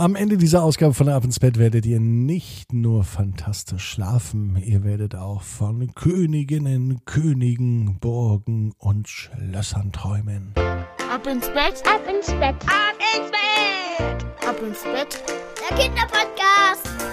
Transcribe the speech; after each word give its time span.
Am 0.00 0.14
Ende 0.14 0.38
dieser 0.38 0.62
Ausgabe 0.62 0.94
von 0.94 1.10
Ab 1.10 1.24
ins 1.24 1.38
Bett 1.38 1.58
werdet 1.58 1.84
ihr 1.84 2.00
nicht 2.00 2.72
nur 2.72 3.04
fantastisch 3.04 3.84
schlafen, 3.84 4.56
ihr 4.56 4.82
werdet 4.82 5.14
auch 5.14 5.42
von 5.42 5.94
Königinnen, 5.94 7.04
Königen, 7.04 7.98
Burgen 8.00 8.72
und 8.78 9.10
Schlössern 9.10 9.92
träumen. 9.92 10.54
Ab 10.56 11.26
ins 11.26 11.48
Bett, 11.48 11.82
ab 11.86 12.00
ins 12.08 12.28
Bett, 12.28 12.56
ab 12.64 12.96
ins 13.14 13.30
Bett, 13.30 14.48
ab 14.48 14.56
ins 14.66 14.82
Bett, 14.84 15.22
der 15.68 15.76
Kinderpodcast. 15.76 17.09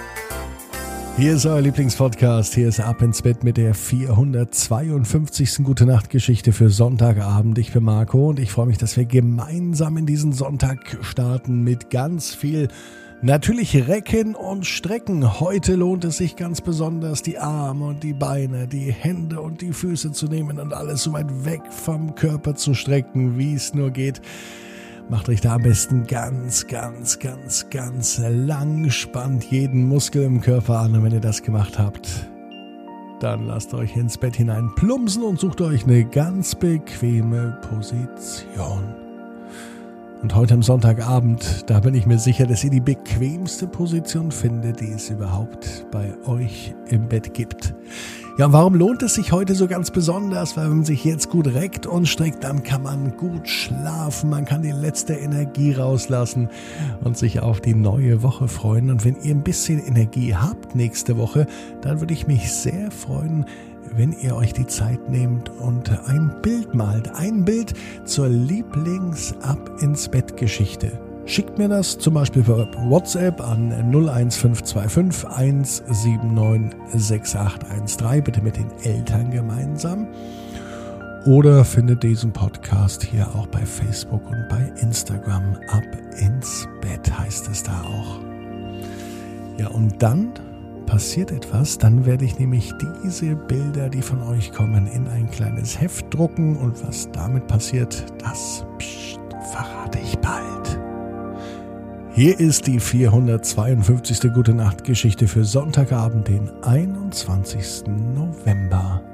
Hier 1.18 1.34
ist 1.34 1.46
euer 1.46 1.60
Lieblingspodcast. 1.60 2.54
Hier 2.54 2.68
ist 2.68 2.78
Ab 2.78 3.02
ins 3.02 3.22
Bett 3.22 3.42
mit 3.42 3.56
der 3.56 3.74
452. 3.74 5.64
Gute 5.64 5.84
Nacht 5.84 6.10
Geschichte 6.10 6.52
für 6.52 6.70
Sonntagabend. 6.70 7.58
Ich 7.58 7.72
bin 7.72 7.82
Marco 7.82 8.28
und 8.28 8.38
ich 8.38 8.52
freue 8.52 8.66
mich, 8.66 8.78
dass 8.78 8.96
wir 8.96 9.04
gemeinsam 9.04 9.96
in 9.96 10.06
diesen 10.06 10.30
Sonntag 10.32 10.96
starten 11.00 11.64
mit 11.64 11.90
ganz 11.90 12.36
viel 12.36 12.68
Natürlich 13.20 13.88
Recken 13.88 14.36
und 14.36 14.64
Strecken. 14.64 15.40
Heute 15.40 15.74
lohnt 15.74 16.04
es 16.04 16.18
sich 16.18 16.36
ganz 16.36 16.60
besonders, 16.60 17.20
die 17.20 17.38
Arme 17.38 17.86
und 17.86 18.04
die 18.04 18.12
Beine, 18.12 18.68
die 18.68 18.92
Hände 18.92 19.40
und 19.40 19.60
die 19.60 19.72
Füße 19.72 20.12
zu 20.12 20.26
nehmen 20.26 20.60
und 20.60 20.72
alles 20.72 21.02
so 21.02 21.12
weit 21.14 21.44
weg 21.44 21.62
vom 21.68 22.14
Körper 22.14 22.54
zu 22.54 22.74
strecken, 22.74 23.36
wie 23.36 23.54
es 23.54 23.74
nur 23.74 23.90
geht. 23.90 24.22
Macht 25.10 25.30
euch 25.30 25.40
da 25.40 25.54
am 25.54 25.62
besten 25.62 26.06
ganz, 26.06 26.66
ganz, 26.66 27.18
ganz, 27.18 27.70
ganz 27.70 28.18
lang. 28.18 28.90
Spannt 28.90 29.44
jeden 29.44 29.88
Muskel 29.88 30.24
im 30.24 30.42
Körper 30.42 30.80
an. 30.80 30.94
Und 30.94 31.02
wenn 31.02 31.12
ihr 31.12 31.20
das 31.20 31.42
gemacht 31.42 31.78
habt, 31.78 32.28
dann 33.18 33.46
lasst 33.46 33.72
euch 33.72 33.96
ins 33.96 34.18
Bett 34.18 34.36
hinein 34.36 34.70
plumpsen 34.76 35.22
und 35.22 35.40
sucht 35.40 35.62
euch 35.62 35.84
eine 35.84 36.04
ganz 36.04 36.54
bequeme 36.54 37.58
Position. 37.70 38.94
Und 40.20 40.34
heute 40.34 40.52
am 40.52 40.62
Sonntagabend, 40.62 41.70
da 41.70 41.80
bin 41.80 41.94
ich 41.94 42.04
mir 42.04 42.18
sicher, 42.18 42.46
dass 42.46 42.62
ihr 42.64 42.70
die 42.70 42.80
bequemste 42.80 43.66
Position 43.66 44.30
findet, 44.30 44.80
die 44.80 44.90
es 44.90 45.08
überhaupt 45.08 45.86
bei 45.90 46.12
euch 46.26 46.74
im 46.88 47.08
Bett 47.08 47.32
gibt. 47.32 47.74
Ja, 48.38 48.46
und 48.46 48.52
warum 48.52 48.76
lohnt 48.76 49.02
es 49.02 49.14
sich 49.14 49.32
heute 49.32 49.56
so 49.56 49.66
ganz 49.66 49.90
besonders? 49.90 50.56
Weil 50.56 50.66
wenn 50.66 50.76
man 50.76 50.84
sich 50.84 51.04
jetzt 51.04 51.28
gut 51.28 51.48
reckt 51.48 51.86
und 51.86 52.06
streckt, 52.06 52.44
dann 52.44 52.62
kann 52.62 52.84
man 52.84 53.16
gut 53.16 53.48
schlafen, 53.48 54.30
man 54.30 54.44
kann 54.44 54.62
die 54.62 54.70
letzte 54.70 55.14
Energie 55.14 55.72
rauslassen 55.72 56.48
und 57.02 57.18
sich 57.18 57.40
auf 57.40 57.60
die 57.60 57.74
neue 57.74 58.22
Woche 58.22 58.46
freuen. 58.46 58.90
Und 58.90 59.04
wenn 59.04 59.16
ihr 59.24 59.34
ein 59.34 59.42
bisschen 59.42 59.84
Energie 59.84 60.36
habt 60.36 60.76
nächste 60.76 61.16
Woche, 61.16 61.48
dann 61.80 61.98
würde 61.98 62.14
ich 62.14 62.28
mich 62.28 62.52
sehr 62.52 62.92
freuen, 62.92 63.44
wenn 63.96 64.12
ihr 64.12 64.36
euch 64.36 64.52
die 64.52 64.68
Zeit 64.68 65.10
nehmt 65.10 65.50
und 65.50 65.90
ein 66.06 66.32
Bild 66.40 66.74
malt. 66.74 67.10
Ein 67.16 67.44
Bild 67.44 67.74
zur 68.04 68.28
Lieblings-Ab 68.28 69.82
ins 69.82 70.08
Bett 70.08 70.36
Geschichte. 70.36 71.07
Schickt 71.28 71.58
mir 71.58 71.68
das 71.68 71.98
zum 71.98 72.14
Beispiel 72.14 72.42
per 72.42 72.56
WhatsApp 72.88 73.42
an 73.42 73.70
01525 73.70 75.28
179 75.28 76.74
6813, 76.94 78.24
bitte 78.24 78.40
mit 78.40 78.56
den 78.56 78.70
Eltern 78.82 79.30
gemeinsam. 79.30 80.08
Oder 81.26 81.66
findet 81.66 82.02
diesen 82.02 82.32
Podcast 82.32 83.02
hier 83.02 83.28
auch 83.34 83.46
bei 83.48 83.60
Facebook 83.66 84.26
und 84.26 84.46
bei 84.48 84.72
Instagram. 84.80 85.58
Ab 85.68 85.84
ins 86.18 86.66
Bett 86.80 87.18
heißt 87.18 87.50
es 87.50 87.62
da 87.62 87.78
auch. 87.82 88.20
Ja, 89.58 89.68
und 89.68 90.02
dann 90.02 90.32
passiert 90.86 91.30
etwas, 91.30 91.76
dann 91.76 92.06
werde 92.06 92.24
ich 92.24 92.38
nämlich 92.38 92.72
diese 93.04 93.36
Bilder, 93.36 93.90
die 93.90 94.00
von 94.00 94.22
euch 94.22 94.50
kommen, 94.50 94.86
in 94.86 95.06
ein 95.08 95.30
kleines 95.30 95.78
Heft 95.78 96.06
drucken 96.08 96.56
und 96.56 96.82
was 96.86 97.10
damit 97.12 97.46
passiert, 97.48 98.06
das 98.16 98.64
pst, 98.78 99.20
verrate 99.52 99.98
ich 99.98 100.16
bald. 100.20 100.67
Hier 102.18 102.40
ist 102.40 102.66
die 102.66 102.80
452. 102.80 104.32
Gute 104.34 104.52
Nacht 104.52 104.82
Geschichte 104.82 105.28
für 105.28 105.44
Sonntagabend, 105.44 106.26
den 106.26 106.50
21. 106.64 107.86
November. 107.86 109.04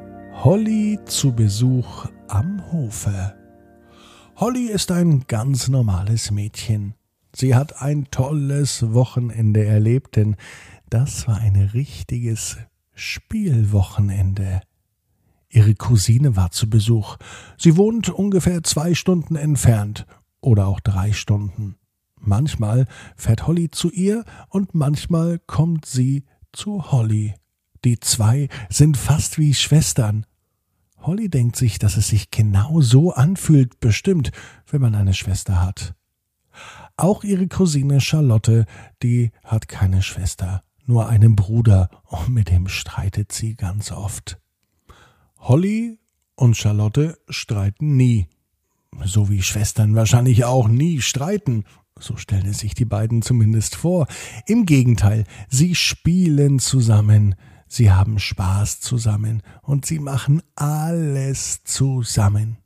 Holly 0.42 0.98
zu 1.04 1.34
Besuch 1.34 2.06
am 2.28 2.62
Hofe. 2.72 3.34
Holly 4.36 4.70
ist 4.70 4.90
ein 4.90 5.24
ganz 5.28 5.68
normales 5.68 6.30
Mädchen. 6.30 6.94
Sie 7.36 7.54
hat 7.54 7.82
ein 7.82 8.06
tolles 8.10 8.94
Wochenende 8.94 9.66
erlebt, 9.66 10.16
denn 10.16 10.36
das 10.88 11.28
war 11.28 11.36
ein 11.36 11.56
richtiges 11.56 12.56
Spielwochenende. 12.94 14.62
Ihre 15.50 15.74
Cousine 15.74 16.36
war 16.36 16.52
zu 16.52 16.70
Besuch. 16.70 17.18
Sie 17.58 17.76
wohnt 17.76 18.08
ungefähr 18.08 18.62
zwei 18.62 18.94
Stunden 18.94 19.36
entfernt 19.36 20.06
oder 20.40 20.68
auch 20.68 20.80
drei 20.80 21.12
Stunden. 21.12 21.76
Manchmal 22.26 22.86
fährt 23.16 23.46
Holly 23.46 23.70
zu 23.70 23.90
ihr 23.90 24.24
und 24.48 24.74
manchmal 24.74 25.38
kommt 25.38 25.86
sie 25.86 26.24
zu 26.52 26.90
Holly. 26.90 27.34
Die 27.84 28.00
zwei 28.00 28.48
sind 28.70 28.96
fast 28.96 29.38
wie 29.38 29.54
Schwestern. 29.54 30.24
Holly 31.02 31.28
denkt 31.28 31.56
sich, 31.56 31.78
dass 31.78 31.98
es 31.98 32.08
sich 32.08 32.30
genau 32.30 32.80
so 32.80 33.12
anfühlt, 33.12 33.78
bestimmt, 33.78 34.32
wenn 34.70 34.80
man 34.80 34.94
eine 34.94 35.12
Schwester 35.12 35.60
hat. 35.60 35.94
Auch 36.96 37.24
ihre 37.24 37.46
Cousine 37.48 38.00
Charlotte, 38.00 38.64
die 39.02 39.32
hat 39.44 39.68
keine 39.68 40.02
Schwester, 40.02 40.62
nur 40.86 41.08
einen 41.08 41.36
Bruder, 41.36 41.90
und 42.04 42.30
mit 42.30 42.48
dem 42.48 42.68
streitet 42.68 43.32
sie 43.32 43.54
ganz 43.54 43.90
oft. 43.92 44.38
Holly 45.38 45.98
und 46.36 46.56
Charlotte 46.56 47.18
streiten 47.28 47.96
nie, 47.96 48.28
so 49.04 49.28
wie 49.28 49.42
Schwestern 49.42 49.94
wahrscheinlich 49.94 50.44
auch 50.44 50.68
nie 50.68 51.02
streiten, 51.02 51.64
so 51.98 52.16
stellen 52.16 52.46
es 52.46 52.58
sich 52.58 52.74
die 52.74 52.84
beiden 52.84 53.22
zumindest 53.22 53.76
vor. 53.76 54.06
Im 54.46 54.66
Gegenteil, 54.66 55.24
sie 55.48 55.74
spielen 55.74 56.58
zusammen, 56.58 57.34
sie 57.68 57.90
haben 57.90 58.18
Spaß 58.18 58.80
zusammen 58.80 59.42
und 59.62 59.86
sie 59.86 59.98
machen 59.98 60.42
alles 60.56 61.62
zusammen. 61.64 62.58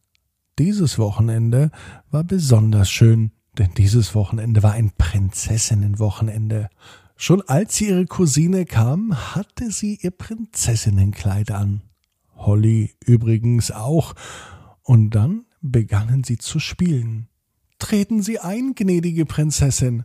Dieses 0.59 0.99
Wochenende 0.99 1.71
war 2.11 2.25
besonders 2.25 2.91
schön, 2.91 3.33
denn 3.59 3.75
dieses 3.77 4.15
Wochenende 4.15 4.63
war 4.63 4.73
ein 4.73 4.93
Prinzessinnenwochenende. 4.97 6.69
Schon 7.17 7.43
als 7.43 7.81
ihre 7.81 8.07
Cousine 8.07 8.65
kam, 8.65 9.35
hatte 9.35 9.71
sie 9.71 9.99
ihr 10.01 10.11
Prinzessinnenkleid 10.11 11.51
an. 11.51 11.83
Holly 12.37 12.95
übrigens 13.05 13.71
auch. 13.71 14.15
Und 14.83 15.11
dann 15.11 15.45
begannen 15.61 16.25
sie 16.25 16.39
zu 16.39 16.61
spielen. 16.61 17.29
Treten 17.79 18.23
Sie 18.23 18.41
ein, 18.41 18.75
gnädige 18.75 19.25
Prinzessin, 19.25 20.05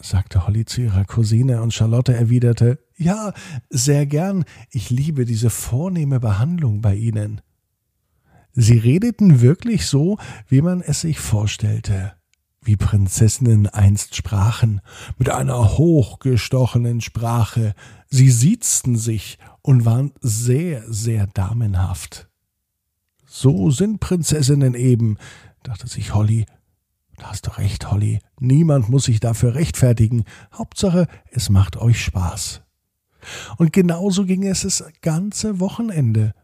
sagte 0.00 0.46
Holly 0.46 0.64
zu 0.64 0.82
ihrer 0.82 1.04
Cousine, 1.04 1.62
und 1.62 1.74
Charlotte 1.74 2.14
erwiderte 2.14 2.78
Ja, 2.96 3.32
sehr 3.70 4.06
gern, 4.06 4.44
ich 4.70 4.90
liebe 4.90 5.24
diese 5.24 5.50
vornehme 5.50 6.20
Behandlung 6.20 6.80
bei 6.80 6.94
Ihnen. 6.94 7.40
Sie 8.52 8.78
redeten 8.78 9.40
wirklich 9.40 9.86
so, 9.86 10.18
wie 10.48 10.62
man 10.62 10.80
es 10.80 11.02
sich 11.02 11.18
vorstellte, 11.18 12.14
wie 12.62 12.76
Prinzessinnen 12.76 13.66
einst 13.66 14.14
sprachen, 14.14 14.80
mit 15.16 15.30
einer 15.30 15.78
hochgestochenen 15.78 17.00
Sprache, 17.00 17.74
sie 18.08 18.30
siezten 18.30 18.96
sich 18.96 19.38
und 19.62 19.84
waren 19.84 20.12
sehr, 20.20 20.84
sehr 20.92 21.26
damenhaft. 21.28 22.28
So 23.26 23.70
sind 23.70 24.00
Prinzessinnen 24.00 24.74
eben, 24.74 25.18
dachte 25.62 25.86
sich 25.86 26.14
Holly, 26.14 26.46
da 27.18 27.30
hast 27.30 27.46
du 27.46 27.56
recht, 27.58 27.90
Holly. 27.90 28.20
Niemand 28.38 28.88
muss 28.88 29.04
sich 29.04 29.20
dafür 29.20 29.54
rechtfertigen. 29.54 30.24
Hauptsache, 30.52 31.06
es 31.30 31.50
macht 31.50 31.76
euch 31.76 32.02
Spaß. 32.02 32.62
Und 33.56 33.72
genauso 33.72 34.24
ging 34.24 34.46
es 34.46 34.62
das 34.62 34.84
ganze 35.02 35.60
Wochenende. 35.60 36.34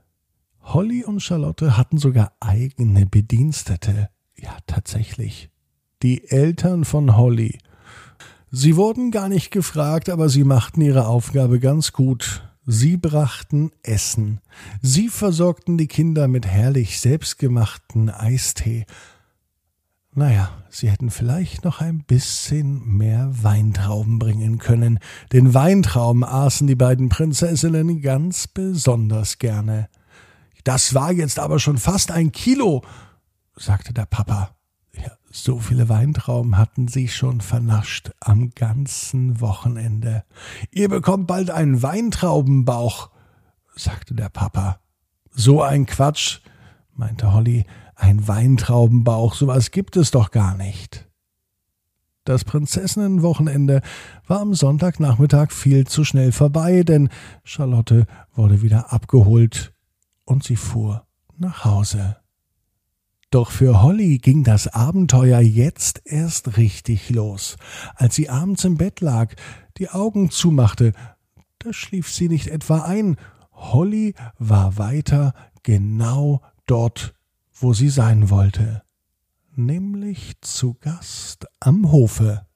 Holly 0.60 1.04
und 1.04 1.20
Charlotte 1.20 1.76
hatten 1.76 1.98
sogar 1.98 2.32
eigene 2.40 3.06
Bedienstete. 3.06 4.10
Ja, 4.36 4.56
tatsächlich. 4.66 5.50
Die 6.02 6.28
Eltern 6.28 6.84
von 6.84 7.16
Holly. 7.16 7.58
Sie 8.50 8.76
wurden 8.76 9.10
gar 9.10 9.28
nicht 9.28 9.50
gefragt, 9.50 10.08
aber 10.08 10.28
sie 10.28 10.44
machten 10.44 10.80
ihre 10.80 11.06
Aufgabe 11.06 11.60
ganz 11.60 11.92
gut. 11.92 12.48
Sie 12.66 12.96
brachten 12.96 13.72
Essen. 13.82 14.40
Sie 14.80 15.08
versorgten 15.08 15.76
die 15.76 15.86
Kinder 15.86 16.28
mit 16.28 16.46
herrlich 16.46 16.98
selbstgemachten 16.98 18.10
Eistee 18.10 18.86
naja, 20.16 20.50
sie 20.70 20.90
hätten 20.90 21.10
vielleicht 21.10 21.64
noch 21.64 21.80
ein 21.80 22.04
bisschen 22.04 22.86
mehr 22.96 23.30
Weintrauben 23.42 24.18
bringen 24.18 24.58
können. 24.58 25.00
Den 25.32 25.54
Weintrauben 25.54 26.24
aßen 26.24 26.66
die 26.66 26.76
beiden 26.76 27.08
Prinzessinnen 27.08 28.00
ganz 28.00 28.46
besonders 28.46 29.38
gerne. 29.38 29.88
Das 30.62 30.94
war 30.94 31.12
jetzt 31.12 31.38
aber 31.38 31.58
schon 31.58 31.78
fast 31.78 32.10
ein 32.10 32.32
Kilo, 32.32 32.82
sagte 33.56 33.92
der 33.92 34.06
Papa. 34.06 34.56
Ja, 34.92 35.10
so 35.30 35.58
viele 35.58 35.88
Weintrauben 35.88 36.56
hatten 36.56 36.86
sie 36.88 37.08
schon 37.08 37.40
vernascht 37.40 38.12
am 38.20 38.50
ganzen 38.50 39.40
Wochenende. 39.40 40.24
Ihr 40.70 40.88
bekommt 40.88 41.26
bald 41.26 41.50
einen 41.50 41.82
Weintraubenbauch, 41.82 43.10
sagte 43.74 44.14
der 44.14 44.28
Papa. 44.28 44.78
So 45.32 45.60
ein 45.62 45.86
Quatsch, 45.86 46.38
meinte 46.94 47.32
Holly, 47.32 47.66
ein 48.04 48.28
Weintraubenbauch, 48.28 49.34
sowas 49.34 49.70
gibt 49.70 49.96
es 49.96 50.10
doch 50.10 50.30
gar 50.30 50.56
nicht. 50.56 51.08
Das 52.24 52.44
Prinzessinnenwochenende 52.44 53.80
war 54.26 54.40
am 54.40 54.54
Sonntagnachmittag 54.54 55.52
viel 55.52 55.86
zu 55.86 56.04
schnell 56.04 56.30
vorbei, 56.30 56.82
denn 56.82 57.08
Charlotte 57.44 58.06
wurde 58.34 58.60
wieder 58.60 58.92
abgeholt 58.92 59.72
und 60.24 60.44
sie 60.44 60.56
fuhr 60.56 61.06
nach 61.38 61.64
Hause. 61.64 62.16
Doch 63.30 63.50
für 63.50 63.82
Holly 63.82 64.18
ging 64.18 64.44
das 64.44 64.68
Abenteuer 64.68 65.40
jetzt 65.40 66.02
erst 66.04 66.56
richtig 66.58 67.10
los. 67.10 67.56
Als 67.94 68.14
sie 68.14 68.28
abends 68.28 68.64
im 68.64 68.76
Bett 68.76 69.00
lag, 69.00 69.34
die 69.78 69.88
Augen 69.88 70.30
zumachte, 70.30 70.92
da 71.58 71.72
schlief 71.72 72.12
sie 72.12 72.28
nicht 72.28 72.48
etwa 72.48 72.82
ein. 72.82 73.16
Holly 73.50 74.14
war 74.38 74.76
weiter 74.78 75.34
genau 75.62 76.42
dort, 76.66 77.14
wo 77.54 77.72
sie 77.72 77.88
sein 77.88 78.30
wollte, 78.30 78.82
nämlich 79.54 80.40
zu 80.40 80.74
Gast 80.74 81.46
am 81.60 81.90
Hofe. 81.92 82.46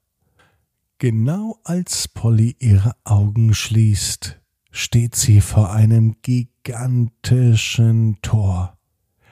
Genau 0.99 1.61
als 1.63 2.09
Polly 2.09 2.57
ihre 2.59 2.97
Augen 3.05 3.55
schließt, 3.55 4.41
steht 4.71 5.15
sie 5.15 5.41
vor 5.41 5.73
einem 5.73 6.17
gigantischen 6.23 8.19
Tor. 8.23 8.77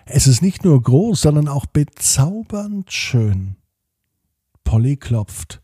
Es 0.05 0.29
ist 0.29 0.41
nicht 0.41 0.65
nur 0.65 0.81
groß, 0.81 1.21
sondern 1.21 1.49
auch 1.49 1.67
bezaubernd 1.67 2.93
schön. 2.93 3.57
Polly 4.63 4.97
klopft, 4.97 5.63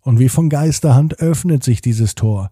und 0.00 0.20
wie 0.20 0.28
von 0.28 0.48
Geisterhand 0.48 1.18
öffnet 1.18 1.64
sich 1.64 1.80
dieses 1.80 2.14
Tor, 2.14 2.50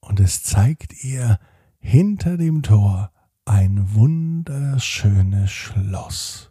und 0.00 0.18
es 0.18 0.42
zeigt 0.42 1.04
ihr 1.04 1.38
hinter 1.78 2.36
dem 2.36 2.62
Tor 2.62 3.12
ein 3.48 3.94
wunderschönes 3.94 5.50
Schloss. 5.50 6.50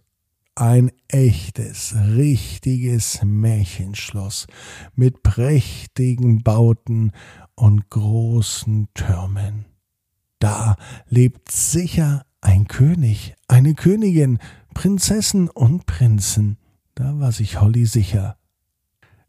Ein 0.55 0.91
echtes, 1.07 1.95
richtiges 1.95 3.19
Märchenschloss 3.23 4.47
mit 4.95 5.21
prächtigen 5.21 6.41
Bauten 6.41 7.11
und 7.53 7.91
großen 7.91 8.87
Türmen. 8.95 9.65
Da 10.39 10.75
lebt 11.07 11.51
sicher 11.51 12.25
ein 12.41 12.67
König, 12.67 13.35
eine 13.47 13.75
Königin, 13.75 14.39
Prinzessin 14.73 15.49
und 15.49 15.85
Prinzen, 15.85 16.57
da 16.95 17.19
war 17.19 17.31
sich 17.31 17.61
Holly 17.61 17.85
sicher. 17.85 18.37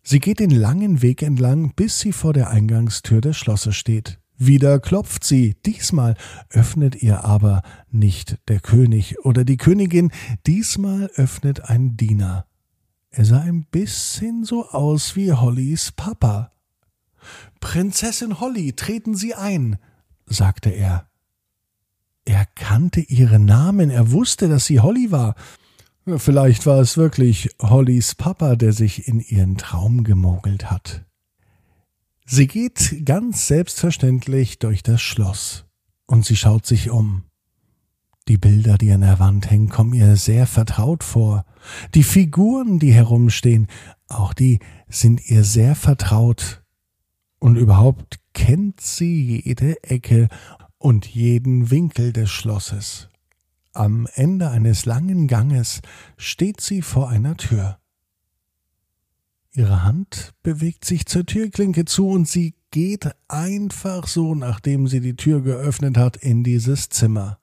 Sie 0.02 0.20
geht 0.20 0.40
den 0.40 0.50
langen 0.50 1.02
Weg 1.02 1.22
entlang, 1.22 1.74
bis 1.74 2.00
sie 2.00 2.12
vor 2.12 2.32
der 2.32 2.48
Eingangstür 2.48 3.20
des 3.20 3.36
Schlosses 3.36 3.76
steht. 3.76 4.18
Wieder 4.38 4.78
klopft 4.78 5.24
sie, 5.24 5.56
diesmal 5.66 6.16
öffnet 6.50 7.02
ihr 7.02 7.24
aber 7.24 7.62
nicht 7.90 8.38
der 8.46 8.60
König 8.60 9.18
oder 9.24 9.44
die 9.44 9.56
Königin, 9.56 10.12
diesmal 10.46 11.10
öffnet 11.16 11.68
ein 11.68 11.96
Diener. 11.96 12.46
Er 13.10 13.24
sah 13.24 13.40
ein 13.40 13.64
bisschen 13.64 14.44
so 14.44 14.68
aus 14.68 15.16
wie 15.16 15.32
Hollys 15.32 15.90
Papa. 15.90 16.52
Prinzessin 17.58 18.38
Holly, 18.38 18.74
treten 18.74 19.16
Sie 19.16 19.34
ein, 19.34 19.78
sagte 20.26 20.70
er. 20.70 21.08
Er 22.24 22.46
kannte 22.54 23.00
ihren 23.00 23.44
Namen, 23.44 23.90
er 23.90 24.12
wusste, 24.12 24.48
dass 24.48 24.66
sie 24.66 24.80
Holly 24.80 25.10
war. 25.10 25.34
Vielleicht 26.16 26.64
war 26.64 26.78
es 26.78 26.96
wirklich 26.96 27.50
Hollys 27.60 28.14
Papa, 28.14 28.54
der 28.54 28.72
sich 28.72 29.08
in 29.08 29.18
ihren 29.18 29.56
Traum 29.56 30.04
gemogelt 30.04 30.70
hat. 30.70 31.07
Sie 32.30 32.46
geht 32.46 33.06
ganz 33.06 33.46
selbstverständlich 33.46 34.58
durch 34.58 34.82
das 34.82 35.00
Schloss 35.00 35.64
und 36.06 36.26
sie 36.26 36.36
schaut 36.36 36.66
sich 36.66 36.90
um. 36.90 37.22
Die 38.28 38.36
Bilder, 38.36 38.76
die 38.76 38.92
an 38.92 39.00
der 39.00 39.18
Wand 39.18 39.50
hängen, 39.50 39.70
kommen 39.70 39.94
ihr 39.94 40.14
sehr 40.16 40.46
vertraut 40.46 41.02
vor. 41.02 41.46
Die 41.94 42.02
Figuren, 42.02 42.78
die 42.78 42.92
herumstehen, 42.92 43.66
auch 44.08 44.34
die 44.34 44.58
sind 44.90 45.30
ihr 45.30 45.42
sehr 45.42 45.74
vertraut. 45.74 46.62
Und 47.38 47.56
überhaupt 47.56 48.18
kennt 48.34 48.82
sie 48.82 49.40
jede 49.40 49.82
Ecke 49.82 50.28
und 50.76 51.06
jeden 51.06 51.70
Winkel 51.70 52.12
des 52.12 52.28
Schlosses. 52.28 53.08
Am 53.72 54.06
Ende 54.16 54.50
eines 54.50 54.84
langen 54.84 55.28
Ganges 55.28 55.80
steht 56.18 56.60
sie 56.60 56.82
vor 56.82 57.08
einer 57.08 57.38
Tür. 57.38 57.78
Ihre 59.58 59.82
Hand 59.82 60.34
bewegt 60.44 60.84
sich 60.84 61.06
zur 61.06 61.26
Türklinke 61.26 61.84
zu 61.84 62.10
und 62.10 62.28
sie 62.28 62.54
geht 62.70 63.10
einfach 63.26 64.06
so, 64.06 64.36
nachdem 64.36 64.86
sie 64.86 65.00
die 65.00 65.16
Tür 65.16 65.40
geöffnet 65.42 65.98
hat, 65.98 66.16
in 66.16 66.44
dieses 66.44 66.90
Zimmer. 66.90 67.40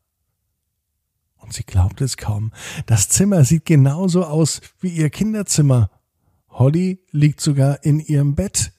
Und 1.35 1.51
sie 1.51 1.65
glaubt 1.65 1.99
es 1.99 2.15
kaum. 2.15 2.53
Das 2.85 3.09
Zimmer 3.09 3.43
sieht 3.43 3.65
genauso 3.65 4.23
aus 4.23 4.61
wie 4.79 4.91
ihr 4.95 5.09
Kinderzimmer. 5.09 5.89
Holly 6.47 7.03
liegt 7.11 7.41
sogar 7.41 7.83
in 7.83 7.99
ihrem 7.99 8.33
Bett. 8.33 8.71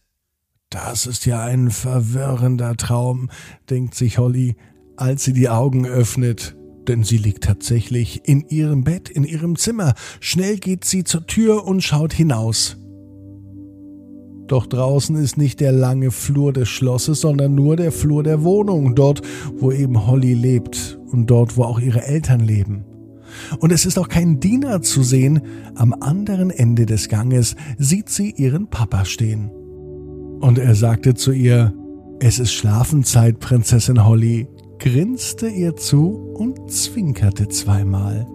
Das 0.70 1.04
ist 1.04 1.26
ja 1.26 1.44
ein 1.44 1.70
verwirrender 1.70 2.74
Traum, 2.78 3.28
denkt 3.68 3.96
sich 3.96 4.16
Holly, 4.16 4.56
als 4.96 5.24
sie 5.24 5.34
die 5.34 5.50
Augen 5.50 5.84
öffnet. 5.84 6.56
Denn 6.88 7.04
sie 7.04 7.18
liegt 7.18 7.44
tatsächlich 7.44 8.26
in 8.26 8.48
ihrem 8.48 8.82
Bett, 8.82 9.10
in 9.10 9.24
ihrem 9.24 9.56
Zimmer. 9.56 9.92
Schnell 10.20 10.56
geht 10.56 10.86
sie 10.86 11.04
zur 11.04 11.26
Tür 11.26 11.66
und 11.66 11.82
schaut 11.82 12.14
hinaus. 12.14 12.78
Doch 14.46 14.66
draußen 14.66 15.16
ist 15.16 15.36
nicht 15.36 15.60
der 15.60 15.72
lange 15.72 16.10
Flur 16.10 16.52
des 16.52 16.68
Schlosses, 16.68 17.20
sondern 17.20 17.54
nur 17.54 17.76
der 17.76 17.90
Flur 17.90 18.22
der 18.22 18.44
Wohnung, 18.44 18.94
dort, 18.94 19.22
wo 19.56 19.72
eben 19.72 20.06
Holly 20.06 20.34
lebt 20.34 20.98
und 21.10 21.26
dort, 21.26 21.56
wo 21.56 21.64
auch 21.64 21.80
ihre 21.80 22.04
Eltern 22.04 22.40
leben. 22.40 22.84
Und 23.58 23.72
es 23.72 23.86
ist 23.86 23.98
auch 23.98 24.08
kein 24.08 24.40
Diener 24.40 24.82
zu 24.82 25.02
sehen, 25.02 25.40
am 25.74 25.92
anderen 25.92 26.50
Ende 26.50 26.86
des 26.86 27.08
Ganges 27.08 27.56
sieht 27.76 28.08
sie 28.08 28.30
ihren 28.30 28.68
Papa 28.68 29.04
stehen. 29.04 29.50
Und 30.40 30.58
er 30.58 30.74
sagte 30.74 31.14
zu 31.14 31.32
ihr, 31.32 31.74
es 32.20 32.38
ist 32.38 32.52
Schlafenzeit, 32.52 33.40
Prinzessin 33.40 34.04
Holly, 34.04 34.46
grinste 34.78 35.48
ihr 35.48 35.76
zu 35.76 36.32
und 36.34 36.70
zwinkerte 36.70 37.48
zweimal. 37.48 38.26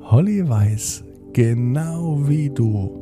Holly 0.00 0.46
weiß, 0.46 1.04
genau 1.32 2.28
wie 2.28 2.50
du, 2.50 3.01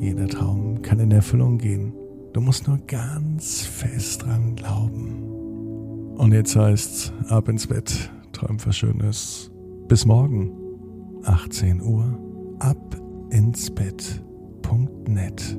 jeder 0.00 0.28
Traum 0.28 0.82
kann 0.82 1.00
in 1.00 1.10
Erfüllung 1.10 1.58
gehen. 1.58 1.92
Du 2.32 2.40
musst 2.40 2.68
nur 2.68 2.78
ganz 2.86 3.62
fest 3.62 4.24
dran 4.24 4.54
glauben. 4.56 6.14
Und 6.16 6.32
jetzt 6.32 6.56
heißt's, 6.56 7.12
ab 7.28 7.48
ins 7.48 7.66
Bett, 7.66 8.10
träum 8.32 8.58
was 8.64 8.76
Schönes. 8.76 9.50
Bis 9.88 10.04
morgen, 10.04 10.52
18 11.24 11.80
Uhr, 11.80 12.18
ab 12.58 12.96
ins 13.30 13.70
Bett.net. 13.70 15.56